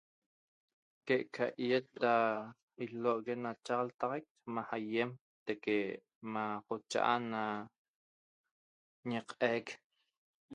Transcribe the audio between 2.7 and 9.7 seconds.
ilohogue ma l'chaltaxaq ma aiem teque ma cochaa ñeqhaiq